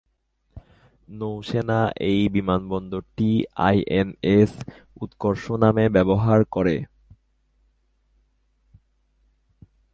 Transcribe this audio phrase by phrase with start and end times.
[1.09, 3.29] নৌসেনা এই বিমানবন্দরটি
[3.67, 4.51] আইএনএস
[5.01, 6.75] উৎকর্ষ নামে ব্যবহার করে।